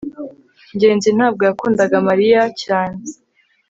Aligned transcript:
ngenzi 0.75 1.09
ntabwo 1.17 1.41
yakundaga 1.49 1.95
mariya 2.07 2.41
cyane 2.61 2.97